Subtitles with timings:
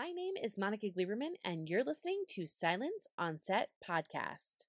[0.00, 4.64] My name is Monica Gleberman, and you're listening to Silence on Set podcast.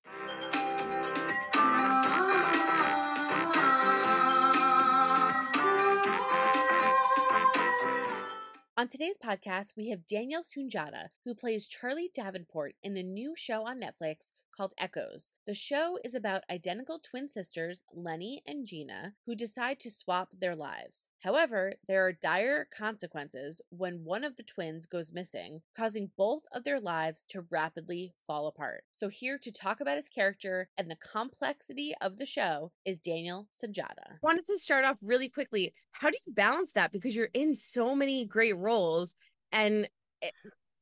[8.76, 13.66] On today's podcast, we have Daniel Sunjata, who plays Charlie Davenport in the new show
[13.66, 15.32] on Netflix called Echoes.
[15.46, 20.56] The show is about identical twin sisters, Leni and Gina, who decide to swap their
[20.56, 21.10] lives.
[21.22, 26.64] However, there are dire consequences when one of the twins goes missing, causing both of
[26.64, 28.84] their lives to rapidly fall apart.
[28.94, 33.48] So, here to talk about his character and the complexity of the show is Daniel
[33.52, 34.20] Sunjata.
[34.22, 35.74] Wanted to start off really quickly.
[35.92, 36.92] How do you balance that?
[36.92, 39.16] Because you're in so many great roles
[39.52, 39.88] and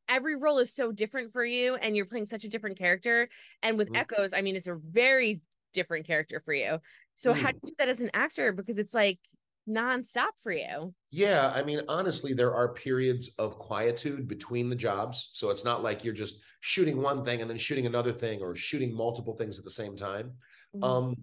[0.10, 3.30] every role is so different for you and you're playing such a different character
[3.64, 3.98] and with mm.
[3.98, 5.42] echoes i mean it's a very
[5.74, 6.80] different character for you
[7.16, 7.38] so mm.
[7.38, 9.20] how do you do that as an actor because it's like
[9.70, 15.30] nonstop for you yeah i mean honestly there are periods of quietude between the jobs
[15.34, 18.56] so it's not like you're just shooting one thing and then shooting another thing or
[18.56, 20.32] shooting multiple things at the same time
[20.76, 20.84] mm.
[20.84, 21.16] um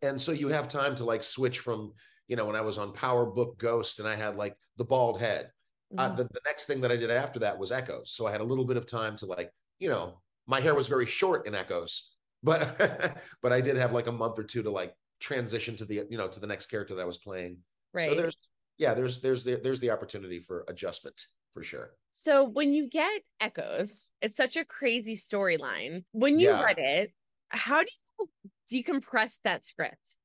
[0.00, 1.92] and so you have time to like switch from
[2.26, 5.20] you know when i was on power book ghost and i had like the bald
[5.20, 5.50] head
[5.96, 6.12] uh, mm-hmm.
[6.12, 8.12] Uh, the, the next thing that I did after that was Echoes.
[8.12, 10.88] So I had a little bit of time to like, you know, my hair was
[10.88, 12.10] very short in Echoes,
[12.42, 16.06] but but I did have like a month or two to like transition to the
[16.08, 17.58] you know to the next character that I was playing.
[17.94, 18.08] Right.
[18.08, 21.90] So there's yeah there's there's the, there's the opportunity for adjustment for sure.
[22.12, 26.04] So when you get Echoes, it's such a crazy storyline.
[26.12, 26.62] When you yeah.
[26.62, 27.12] read it,
[27.48, 28.28] how do you
[28.70, 30.18] decompress that script?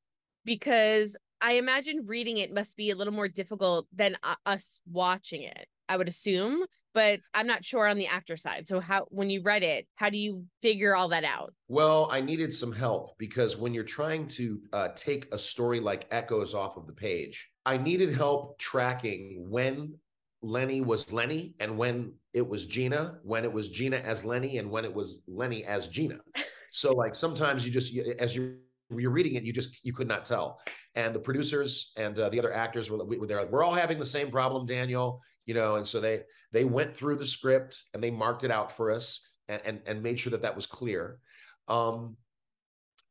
[0.46, 5.44] Because I imagine reading it must be a little more difficult than uh, us watching
[5.44, 5.68] it.
[5.90, 6.64] I would assume,
[6.94, 8.66] but I'm not sure on the actor side.
[8.66, 11.54] So how when you read it, how do you figure all that out?
[11.68, 16.08] Well, I needed some help because when you're trying to uh, take a story like
[16.12, 19.96] Echoes off of the page, I needed help tracking when
[20.42, 24.72] Leni was Leni and when it was Gina, when it was Gina as Leni and
[24.72, 26.20] when it was Leni as Gina.
[26.76, 28.56] So like sometimes you just as you're
[28.90, 30.60] you're reading it, you just you could not tell.
[30.96, 33.42] And the producers and uh, the other actors were, were there.
[33.42, 35.22] Like, we're all having the same problem, Daniel.
[35.46, 36.22] You know, and so they
[36.52, 40.04] they went through the script and they marked it out for us and and, and
[40.04, 41.20] made sure that that was clear.
[41.68, 42.18] Um,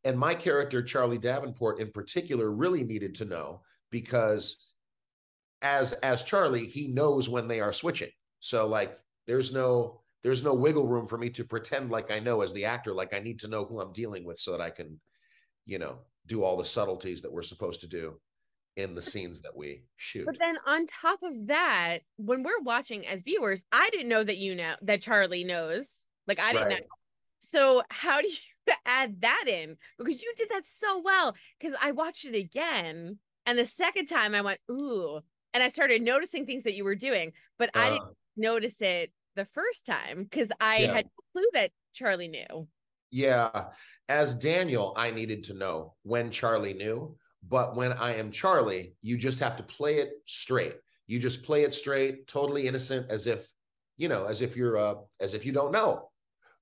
[0.05, 4.73] and my character, Charlie Davenport, in particular, really needed to know because
[5.63, 8.11] as as Charlie, he knows when they are switching.
[8.41, 12.43] So like, there's no there's no wiggle room for me to pretend like I know
[12.43, 12.95] as the actor.
[12.95, 15.01] Like I need to know who I'm dealing with so that I can
[15.67, 18.19] you know, do all the subtleties that we're supposed to do
[18.77, 20.27] in the scenes that we shoot.
[20.27, 24.39] But then on top of that, when we're watching as viewers, I didn't know that
[24.39, 26.07] you know that Charlie knows.
[26.27, 26.81] Like I didn't right.
[26.81, 26.87] know.
[27.41, 28.29] So how do
[28.67, 29.77] you add that in?
[29.99, 31.35] Because you did that so well.
[31.59, 35.21] Because I watched it again, and the second time I went, ooh,
[35.53, 38.13] and I started noticing things that you were doing, but uh, I didn't uh.
[38.37, 40.93] notice it the first time because I yeah.
[40.95, 42.69] had no clue that Charlie knew.
[43.13, 43.67] Yeah.
[44.09, 47.17] As Daniel, I needed to know when Charlie knew.
[47.47, 50.77] But when I am Charlie, you just have to play it straight.
[51.07, 53.47] You just play it straight, totally innocent, as if,
[53.97, 56.09] you know, as if you're uh as if you don't know.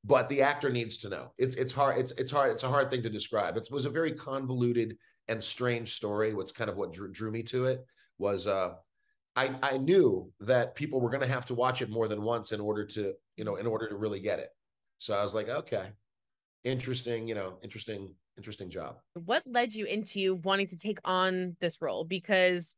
[0.05, 1.33] But the actor needs to know.
[1.39, 3.57] It's it's hard, it's it's hard, it's a hard thing to describe.
[3.57, 4.97] It was a very convoluted
[5.29, 6.33] and strange story.
[6.33, 7.85] What's kind of what drew, drew me to it
[8.19, 8.71] was uh
[9.37, 12.51] I, I knew that people were going to have to watch it more than once
[12.53, 14.49] in order to, you know, in order to really get it.
[14.99, 15.91] So I was like, okay,
[16.65, 18.97] interesting, you know, interesting, interesting job.
[19.15, 22.05] What led you into wanting to take on this role?
[22.05, 22.77] Because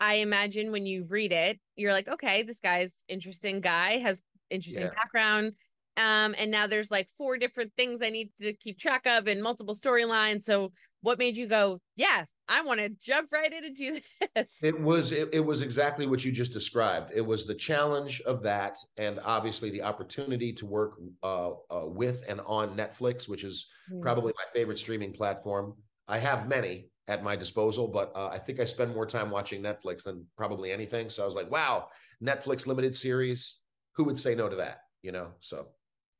[0.00, 4.20] I imagine when you read it, you're like, okay, this guy's interesting guy, has
[4.50, 4.90] interesting yeah.
[4.94, 5.52] background.
[5.96, 9.42] Um, and now there's like four different things I need to keep track of and
[9.42, 10.44] multiple storylines.
[10.44, 10.72] So
[11.02, 14.00] what made you go, yeah, I want to jump right in and do
[14.34, 14.58] this.
[14.62, 17.12] It was it, it, was exactly what you just described.
[17.14, 22.24] It was the challenge of that, and obviously the opportunity to work uh, uh, with
[22.28, 24.00] and on Netflix, which is mm.
[24.02, 25.74] probably my favorite streaming platform.
[26.08, 29.62] I have many at my disposal, but uh, I think I spend more time watching
[29.62, 31.10] Netflix than probably anything.
[31.10, 31.88] So I was like, wow,
[32.22, 33.60] Netflix limited series.
[33.96, 34.78] Who would say no to that?
[35.02, 35.66] You know, so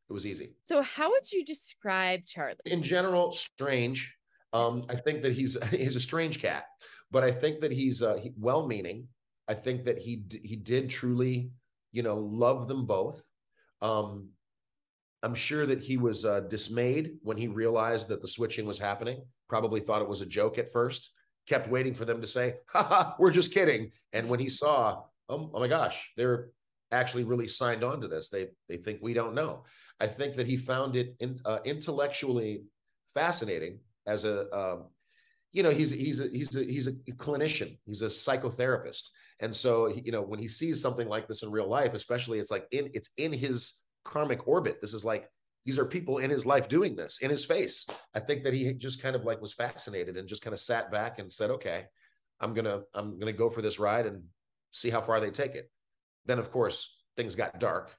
[0.08, 0.56] it was easy.
[0.64, 2.56] So how would you describe Charlie?
[2.67, 4.17] In general, strange
[4.52, 6.64] um, I think that he's he's a strange cat,
[7.10, 9.08] but I think that he's uh, he, well-meaning.
[9.49, 11.50] I think that he he did truly,
[11.90, 13.22] you know, love them both.
[13.81, 14.28] Um,
[15.22, 19.25] I'm sure that he was uh, dismayed when he realized that the switching was happening.
[19.49, 21.12] Probably thought it was a joke at first.
[21.48, 25.50] Kept waiting for them to say, "Ha we're just kidding." And when he saw, oh,
[25.52, 26.48] oh my gosh, they're
[26.93, 28.28] actually really signed on to this.
[28.28, 29.64] They they think we don't know.
[29.98, 32.64] I think that he found it in, uh, intellectually
[33.14, 34.87] fascinating as a um,
[35.52, 37.78] you know he's he's a, he's a he's a clinician.
[37.87, 39.08] He's a psychotherapist.
[39.40, 42.50] And so you know when he sees something like this in real life especially it's
[42.50, 44.81] like in it's in his karmic orbit.
[44.81, 45.28] This is like
[45.64, 47.87] these are people in his life doing this in his face.
[48.14, 50.90] I think that he just kind of like was fascinated and just kind of sat
[50.90, 51.84] back and said okay
[52.40, 54.25] i'm gonna i'm gonna go for this ride and
[54.72, 55.70] see how far they take it.
[56.26, 57.94] Then of course things got dark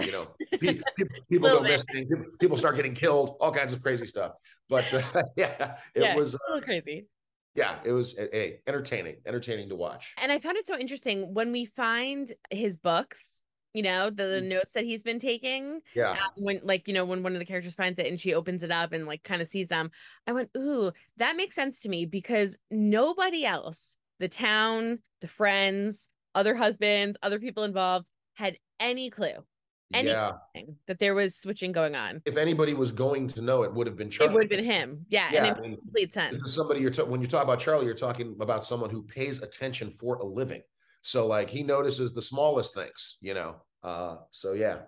[0.00, 0.26] you know
[0.58, 0.84] people,
[1.30, 2.08] people go missing
[2.40, 4.32] people start getting killed all kinds of crazy stuff.
[4.68, 7.06] But uh, yeah it yeah, was uh, crazy.
[7.54, 10.14] yeah it was a, entertaining entertaining to watch.
[10.20, 13.40] And i found it so interesting when we find his books
[13.74, 14.48] you know the, the mm.
[14.50, 16.12] notes that he's been taking yeah.
[16.12, 18.62] um, when like you know when one of the characters finds it and she opens
[18.62, 19.90] it up and like kind of sees them
[20.26, 26.08] i went ooh that makes sense to me because nobody else the town the friends
[26.34, 29.44] other husbands other people involved had any clue
[29.92, 30.16] anything
[30.54, 30.62] yeah.
[30.86, 32.22] that there was switching going on.
[32.24, 34.32] If anybody was going to know, it would have been Charlie.
[34.32, 35.06] It would have been him.
[35.08, 36.34] Yeah, yeah and it I mean, complete sense.
[36.34, 39.02] This is somebody you're ta- when you talk about Charlie, you're talking about someone who
[39.02, 40.62] pays attention for a living.
[41.02, 43.56] So like he notices the smallest things, you know.
[43.82, 44.78] Uh, so yeah.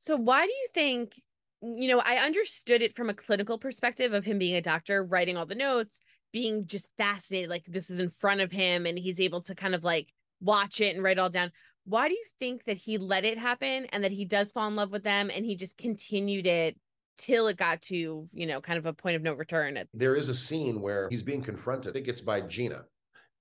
[0.00, 1.20] So why do you think?
[1.60, 5.36] You know, I understood it from a clinical perspective of him being a doctor, writing
[5.36, 6.00] all the notes,
[6.32, 9.74] being just fascinated, like this is in front of him, and he's able to kind
[9.74, 11.50] of like watch it and write it all down
[11.88, 14.76] why do you think that he let it happen and that he does fall in
[14.76, 16.76] love with them and he just continued it
[17.16, 20.28] till it got to you know kind of a point of no return there is
[20.28, 21.90] a scene where he's being confronted.
[21.90, 22.82] I think it's by gina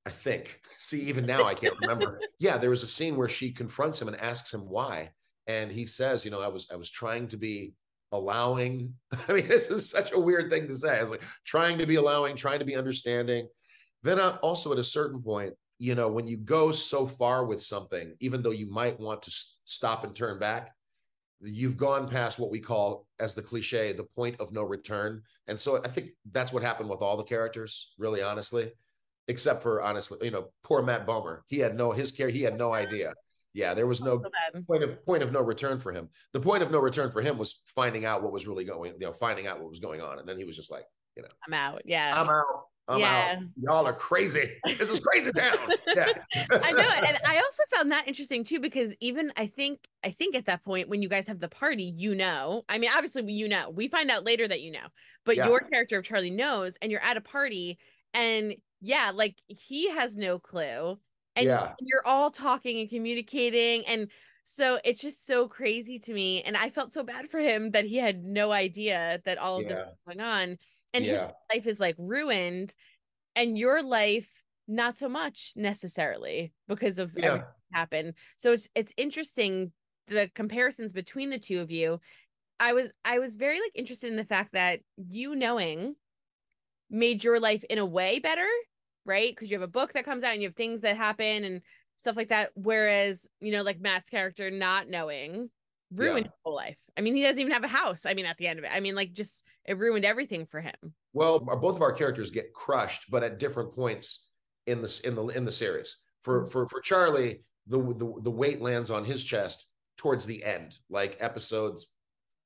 [0.05, 0.61] i think.
[0.77, 2.19] See even now i can't remember.
[2.39, 5.11] Yeah there was a scene where she confronts him and asks him why.
[5.45, 7.73] And he says you know i was i was trying to be
[8.13, 8.94] allowing.
[9.27, 10.97] I mean this is such a weird thing to say.
[10.97, 13.47] I was like trying to be allowing trying to be understanding.
[14.03, 17.62] Then uh, also at a certain point you know, when you go so far with
[17.62, 19.31] something, even though you might want to
[19.65, 20.71] stop and turn back,
[21.41, 25.21] you've gone past what we call, as the cliche, the point of no return.
[25.47, 28.71] And so I think that's what happened with all the characters, really honestly,
[29.27, 31.41] except for honestly, you know, poor Matt Bomer.
[31.47, 33.13] He had no his care, he had no idea.
[33.53, 34.21] Yeah, there was no
[34.68, 36.09] point of point of no return for him.
[36.33, 39.07] The point of no return for him was finding out what was really going, you
[39.07, 40.19] know, finding out what was going on.
[40.19, 40.85] And then he was just like,
[41.15, 41.81] you know, I'm out.
[41.85, 42.13] Yeah.
[42.15, 42.45] I'm out.
[42.88, 43.36] I'm yeah.
[43.38, 43.44] out.
[43.62, 44.50] Y'all are crazy.
[44.78, 45.57] This is crazy town.
[45.94, 46.07] Yeah.
[46.51, 46.89] I know.
[47.06, 50.63] And I also found that interesting too, because even I think, I think at that
[50.63, 53.88] point when you guys have the party, you know, I mean, obviously you know, we
[53.89, 54.88] find out later that you know,
[55.25, 55.48] but yeah.
[55.48, 57.78] your character of Charlie knows, and you're at a party
[58.13, 60.98] and yeah, like he has no clue.
[61.36, 61.74] And yeah.
[61.81, 63.86] you're all talking and communicating.
[63.86, 64.10] And
[64.44, 66.42] so it's just so crazy to me.
[66.42, 69.63] And I felt so bad for him that he had no idea that all of
[69.63, 69.69] yeah.
[69.69, 70.57] this was going on
[70.94, 71.12] and yeah.
[71.12, 71.22] his
[71.54, 72.74] life is like ruined
[73.36, 74.30] and your life
[74.68, 77.25] not so much necessarily because of yeah.
[77.25, 79.72] everything happened so it's it's interesting
[80.07, 82.00] the comparisons between the two of you
[82.60, 85.95] i was i was very like interested in the fact that you knowing
[86.90, 88.48] made your life in a way better
[89.06, 91.44] right because you have a book that comes out and you have things that happen
[91.44, 91.62] and
[92.00, 95.50] stuff like that whereas you know like matt's character not knowing
[95.94, 96.31] ruined yeah.
[96.31, 98.48] his whole life i mean he doesn't even have a house i mean at the
[98.48, 100.74] end of it i mean like just it ruined everything for him.
[101.13, 104.30] Well, both of our characters get crushed, but at different points
[104.66, 105.98] in the in the in the series.
[106.24, 106.50] For mm-hmm.
[106.50, 111.18] for for Charlie, the, the the weight lands on his chest towards the end, like
[111.19, 111.88] episodes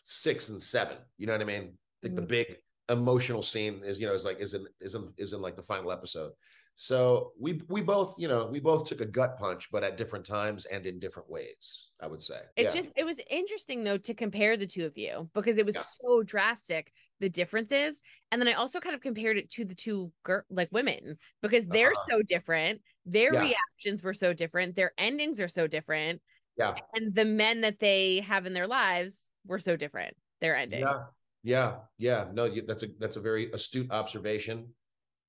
[0.03, 0.97] six and seven.
[1.17, 1.77] You know what I mean?
[2.01, 2.15] Like mm-hmm.
[2.15, 2.57] the big
[2.89, 5.63] emotional scene is you know is like is in is in is in like the
[5.63, 6.31] final episode.
[6.75, 10.25] So we we both, you know, we both took a gut punch, but at different
[10.25, 12.39] times and in different ways, I would say.
[12.55, 12.81] It's yeah.
[12.81, 15.83] just it was interesting though to compare the two of you because it was yeah.
[16.01, 18.01] so drastic the differences.
[18.31, 21.67] And then I also kind of compared it to the two girl like women because
[21.67, 22.05] they're uh-huh.
[22.09, 22.81] so different.
[23.05, 23.41] Their yeah.
[23.41, 26.21] reactions were so different, their endings are so different.
[26.57, 26.75] Yeah.
[26.93, 30.15] And the men that they have in their lives were so different.
[30.41, 30.81] Their ending.
[30.81, 31.03] Yeah.
[31.43, 31.75] Yeah.
[31.97, 32.25] Yeah.
[32.33, 34.69] No, that's a that's a very astute observation.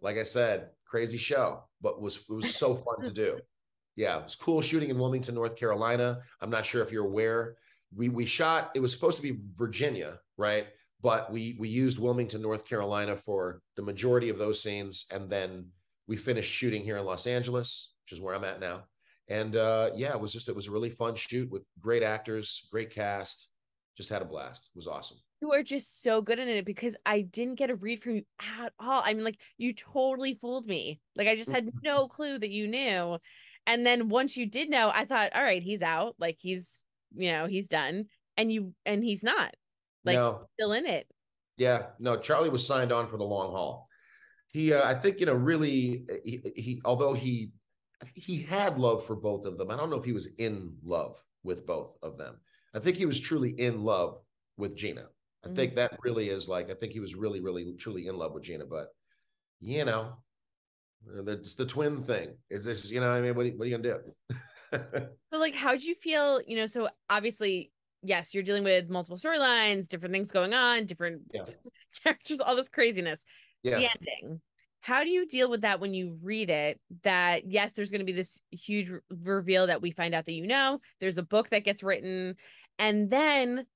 [0.00, 3.38] Like I said, crazy show, but was it was so fun to do.
[3.94, 6.20] Yeah, it was cool shooting in Wilmington, North Carolina.
[6.40, 7.56] I'm not sure if you're aware.
[7.94, 8.70] We we shot.
[8.74, 10.68] It was supposed to be Virginia, right?
[11.02, 15.66] But we we used Wilmington, North Carolina for the majority of those scenes, and then
[16.08, 18.84] we finished shooting here in Los Angeles, which is where I'm at now.
[19.28, 22.66] And uh, yeah, it was just it was a really fun shoot with great actors,
[22.72, 23.50] great cast.
[23.98, 24.70] Just had a blast.
[24.74, 27.74] It was awesome you are just so good in it because I didn't get a
[27.74, 28.22] read from you
[28.60, 29.02] at all.
[29.04, 31.00] I mean, like you totally fooled me.
[31.16, 33.18] Like I just had no clue that you knew.
[33.66, 36.14] And then once you did know, I thought, all right, he's out.
[36.18, 36.82] Like he's,
[37.14, 38.06] you know, he's done.
[38.36, 39.54] And you and he's not.
[40.04, 40.46] Like no.
[40.54, 41.06] still in it.
[41.56, 41.86] Yeah.
[41.98, 43.88] No, Charlie was signed on for the long haul.
[44.48, 47.50] He uh, I think, you know, really he, he although he
[48.14, 49.70] he had love for both of them.
[49.70, 52.36] I don't know if he was in love with both of them.
[52.74, 54.18] I think he was truly in love
[54.56, 55.06] with Gina.
[55.44, 55.56] I mm-hmm.
[55.56, 58.44] think that really is like I think he was really, really, truly in love with
[58.44, 58.64] Gina.
[58.64, 58.88] But
[59.60, 60.16] you know,
[61.26, 62.36] It's the twin thing.
[62.50, 64.38] Is this, you know, I mean, what, what are you gonna do?
[65.32, 66.40] so, like, how do you feel?
[66.46, 67.72] You know, so obviously,
[68.02, 71.44] yes, you're dealing with multiple storylines, different things going on, different yeah.
[72.02, 73.24] characters, all this craziness.
[73.62, 73.78] Yeah.
[73.78, 74.40] The ending.
[74.80, 76.80] How do you deal with that when you read it?
[77.04, 80.46] That yes, there's going to be this huge reveal that we find out that you
[80.46, 80.80] know.
[81.00, 82.36] There's a book that gets written,
[82.78, 83.66] and then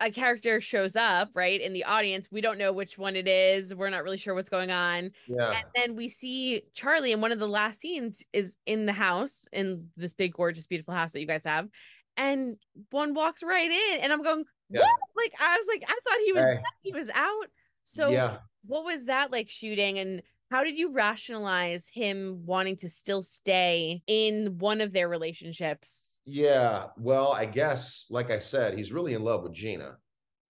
[0.00, 3.74] a character shows up right in the audience we don't know which one it is
[3.74, 7.32] we're not really sure what's going on yeah and then we see charlie and one
[7.32, 11.20] of the last scenes is in the house in this big gorgeous beautiful house that
[11.20, 11.68] you guys have
[12.16, 12.56] and
[12.90, 14.80] one walks right in and i'm going yeah.
[14.80, 16.62] what like i was like i thought he was hey.
[16.82, 17.46] he was out
[17.84, 18.36] so yeah.
[18.66, 24.02] what was that like shooting and how did you rationalize him wanting to still stay
[24.06, 29.22] in one of their relationships yeah, well, I guess, like I said, he's really in
[29.22, 29.96] love with Gina.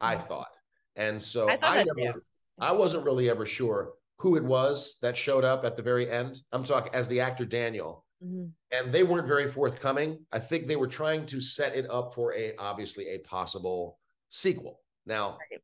[0.00, 0.26] I mm-hmm.
[0.26, 0.49] thought,
[0.95, 2.25] and so I, I never,
[2.61, 6.38] I wasn't really ever sure who it was that showed up at the very end.
[6.52, 8.47] I'm talking as the actor Daniel, mm-hmm.
[8.71, 10.25] and they weren't very forthcoming.
[10.33, 13.99] I think they were trying to set it up for a obviously a possible
[14.31, 14.78] sequel.
[15.07, 15.61] Now, right.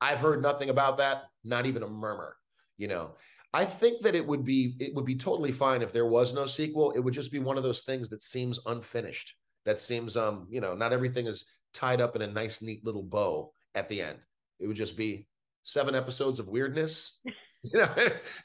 [0.00, 2.36] I've heard nothing about that, not even a murmur.
[2.76, 3.14] You know,
[3.54, 6.44] I think that it would be it would be totally fine if there was no
[6.44, 6.90] sequel.
[6.90, 10.60] It would just be one of those things that seems unfinished that seems um you
[10.60, 14.18] know not everything is tied up in a nice neat little bow at the end.
[14.60, 15.26] It would just be
[15.64, 17.20] seven episodes of weirdness
[17.64, 17.88] you know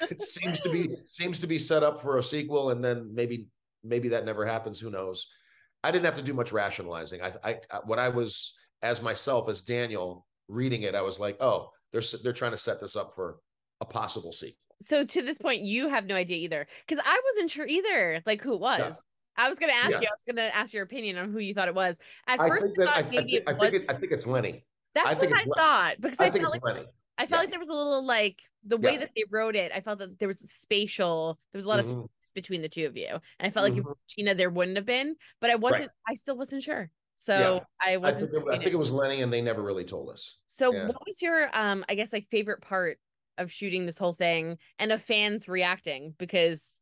[0.09, 3.47] it seems to be seems to be set up for a sequel and then maybe
[3.83, 5.27] maybe that never happens who knows?
[5.83, 7.21] I didn't have to do much rationalizing.
[7.21, 11.69] I i what i was as myself as daniel reading it i was like oh
[11.91, 13.37] they're they're trying to set this up for
[13.81, 14.57] a possible sequel.
[14.81, 18.41] So to this point you have no idea either because i wasn't sure either like
[18.41, 19.01] who it was.
[19.39, 20.01] I was going to ask yeah.
[20.01, 20.07] you.
[20.07, 21.97] I was going to ask your opinion on who you thought it was.
[22.27, 23.69] At I first, I thought I, maybe I, it was.
[23.69, 24.65] Think it, I think it's Leni.
[24.93, 26.85] That's I what I thought because I, felt like Leni.
[27.17, 27.37] I felt yeah.
[27.37, 28.99] like there was a little like the way yeah.
[28.99, 29.71] that they wrote it.
[29.73, 31.39] I felt that there was a spatial.
[31.51, 31.89] There was a lot mm-hmm.
[32.01, 33.87] of space between the two of you, and I felt mm-hmm.
[33.87, 35.83] like if Gina there wouldn't have been, but I wasn't.
[35.83, 35.89] Right.
[36.09, 36.89] I still wasn't sure.
[37.21, 38.29] So I wasn't.
[38.29, 40.37] I think, it, I think, it, was Leni, and they never really told us.
[40.47, 41.85] So what was your um?
[41.87, 42.97] I guess like favorite part
[43.37, 46.79] of shooting this whole thing and of fans reacting because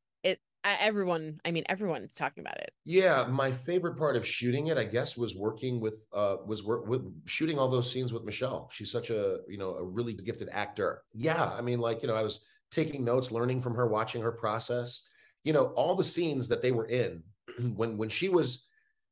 [0.80, 2.72] everyone i mean everyone's talking about it.
[2.86, 6.88] Yeah my favorite part of shooting it i guess was working with uh was work
[6.88, 8.70] with shooting all those scenes with michelle.
[8.72, 11.04] She's such a you know a really gifted actor.
[11.14, 12.40] Yeah i mean like you know i was
[12.72, 15.04] taking notes learning from her watching her process.
[15.44, 17.24] You know all the scenes that they were in
[17.76, 18.68] when when she was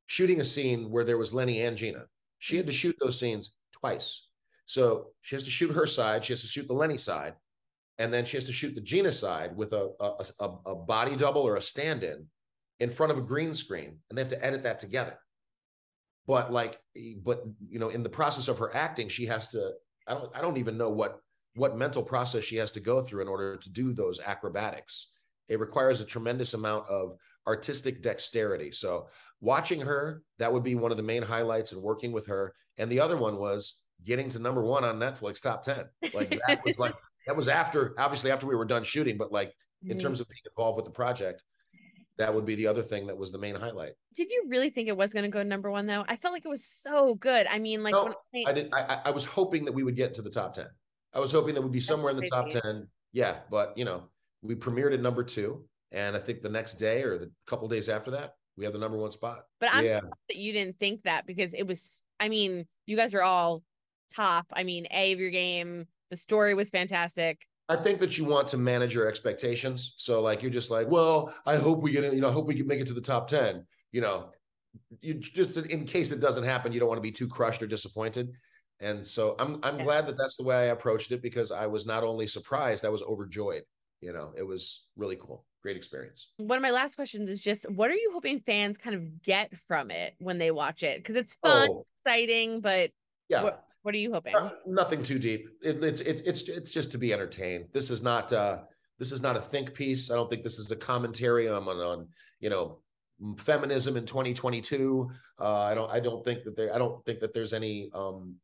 [0.07, 2.05] shooting a scene where there was leni and gina
[2.39, 4.27] she had to shoot those scenes twice.
[4.67, 7.35] So she has to shoot her side she has to shoot the leni side
[7.97, 9.89] and then she has to shoot the Gina side with a,
[10.39, 12.27] a, a body double or a stand-in
[12.79, 15.17] in front of a green screen, and they have to edit that together.
[16.27, 16.79] But like,
[17.23, 19.71] but you know, in the process of her acting, she has to.
[20.07, 20.35] I don't.
[20.35, 21.19] I don't even know what
[21.55, 25.11] what mental process she has to go through in order to do those acrobatics.
[25.47, 28.71] It requires a tremendous amount of artistic dexterity.
[28.71, 29.07] So
[29.39, 32.53] watching her, that would be one of the main highlights and working with her.
[32.77, 35.85] And the other one was getting to number one on Netflix top 10.
[36.13, 36.95] Like that was like
[37.27, 39.91] that was after obviously after we were done shooting but like mm-hmm.
[39.91, 41.43] in terms of being involved with the project
[42.17, 43.91] that would be the other thing that was the main highlight.
[44.15, 46.05] Did you really think it was going to go number one though?
[46.07, 47.45] I felt like it was so good.
[47.49, 50.13] I mean like no, I, I, did I, I was hoping that we would get
[50.15, 50.65] to the top 10
[51.13, 54.03] i was hoping that we'd be somewhere in the top 10 yeah but you know
[54.41, 57.87] we premiered at number two and i think the next day or the couple days
[57.87, 59.43] after that we have the number one spot.
[59.59, 59.99] But i'm yeah.
[60.29, 63.63] that you didn't think that because it was i mean you guys are all
[64.13, 64.45] top.
[64.53, 67.45] I mean a of your game the story was fantastic.
[67.67, 69.95] I think that you want to manage your expectations.
[69.97, 72.45] So like you're just like, well, I hope we get it, you know, I hope
[72.45, 73.65] we can make it to the top 10.
[73.91, 74.29] You know,
[75.01, 77.67] you just in case it doesn't happen, you don't want to be too crushed or
[77.67, 78.31] disappointed.
[78.81, 79.83] And so I'm I'm yeah.
[79.83, 82.89] glad that that's the way I approached it because I was not only surprised, I
[82.89, 83.63] was overjoyed.
[84.01, 85.45] You know, it was really cool.
[85.63, 86.29] Great experience.
[86.37, 89.55] One of my last questions is just what are you hoping fans kind of get
[89.67, 90.97] from it when they watch it?
[90.97, 91.85] Because it's fun, oh.
[91.97, 92.91] exciting, but
[93.29, 93.43] yeah.
[93.43, 94.35] What, what are you hoping?
[94.35, 95.47] Uh, nothing too deep.
[95.61, 97.65] It, it's it, it's it's just to be entertained.
[97.71, 98.61] This is not uh
[98.97, 100.09] this is not a think piece.
[100.09, 102.07] I don't think this is a commentary on on, on
[102.39, 102.79] you know
[103.37, 105.07] feminism in 2022.
[105.39, 108.37] Uh, I don't I don't think that there I don't think that there's any um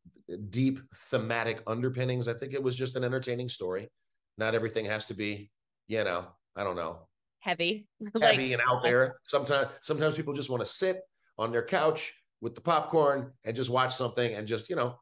[0.51, 2.27] deep thematic underpinnings.
[2.27, 3.89] I think it was just an entertaining story.
[4.38, 5.50] Not everything has to be,
[5.88, 7.07] you know, I don't know,
[7.39, 7.88] heavy,
[8.21, 9.15] heavy like, and out there.
[9.24, 10.98] Sometimes sometimes people just want to sit
[11.39, 14.98] on their couch with the popcorn and just watch something and just you know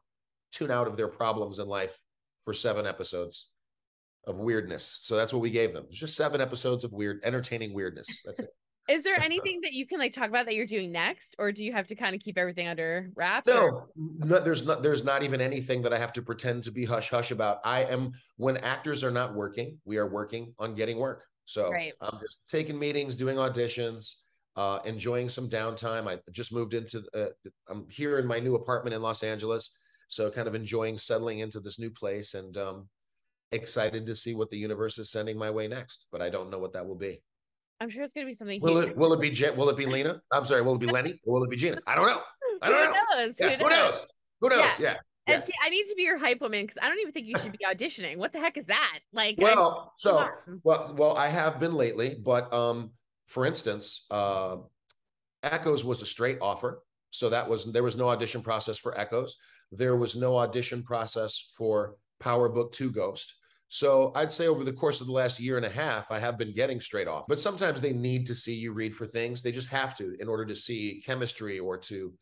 [0.50, 1.98] tune out of their problems in life
[2.44, 3.50] for seven episodes
[4.26, 5.00] of weirdness.
[5.02, 5.86] So that's what we gave them.
[5.88, 8.22] It's just seven episodes of weird, entertaining weirdness.
[8.24, 8.50] That's it.
[8.88, 11.62] Is there anything that you can like talk about that you're doing next, or do
[11.62, 13.46] you have to kind of keep everything under wraps?
[13.46, 14.82] No, no, there's not.
[14.82, 17.58] There's not even anything that I have to pretend to be hush hush about.
[17.64, 21.24] I am when actors are not working, we are working on getting work.
[21.44, 21.92] So Right.
[22.00, 24.14] I'm just taking meetings, doing auditions,
[24.56, 26.08] uh, enjoying some downtime.
[26.08, 27.26] I just moved into, uh,
[27.68, 29.76] I'm here in my new apartment in Los Angeles.
[30.10, 32.88] So kind of enjoying settling into this new place and um,
[33.52, 36.08] excited to see what the universe is sending my way next.
[36.10, 37.22] But I don't know what that will be.
[37.80, 38.90] I'm sure it's gonna be something Will huge.
[38.90, 40.20] it will it be Je- will it be Lena?
[40.32, 41.20] I'm sorry, will it be Leni?
[41.24, 41.78] Or will it be Gina?
[41.86, 42.20] I don't know.
[42.60, 43.24] I don't Who know.
[43.26, 43.34] knows?
[43.38, 44.08] Yeah, who knows?
[44.40, 44.80] Who knows?
[44.80, 44.96] Yeah.
[45.28, 47.38] And see, I need to be your hype woman because I don't even think you
[47.38, 48.16] should be auditioning.
[48.16, 48.98] What the heck is that?
[49.12, 50.28] Like, Well, so
[50.64, 52.90] well, well, I have been lately, but um,
[53.28, 54.56] for instance, uh,
[55.44, 59.36] Echoes was a straight offer, so that was there was no audition process for Echoes.
[59.72, 63.34] There was no audition process for Power Book Two Ghost.
[63.68, 66.36] So I'd say over the course of the last year and a half, I have
[66.36, 67.26] been getting straight off.
[67.28, 69.42] But sometimes they need to see you read for things.
[69.42, 72.12] They just have to in order to see chemistry or to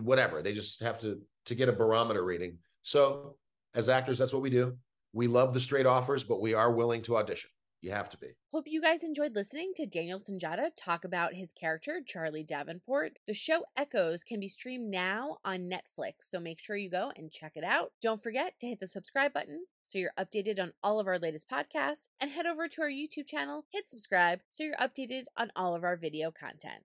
[0.00, 0.40] whatever.
[0.40, 2.58] They just have to to get a barometer reading.
[2.82, 3.36] So
[3.74, 4.76] as actors, that's what we do.
[5.12, 7.50] We love the straight offers, but we are willing to audition.
[7.80, 8.28] You have to be.
[8.52, 13.18] Hope you guys enjoyed listening to Daniel Sunjata talk about his character, Charlie Davenport.
[13.26, 17.30] The show Echoes can be streamed now on Netflix, so make sure you go and
[17.30, 17.92] check it out.
[18.02, 21.48] Don't forget to hit the subscribe button so you're updated on all of our latest
[21.48, 25.74] podcasts, and head over to our YouTube channel, hit subscribe so you're updated on all
[25.74, 26.84] of our video content.